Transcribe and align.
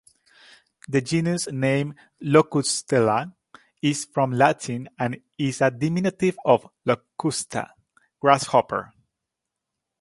The 0.87 1.01
genus 1.01 1.47
name 1.51 1.93
"Locustella" 2.23 3.35
is 3.83 4.03
from 4.05 4.31
Latin 4.31 4.89
and 4.97 5.21
is 5.37 5.61
a 5.61 5.69
diminutive 5.69 6.39
of 6.43 6.67
"locusta", 6.87 7.69
"grasshopper". 8.19 8.93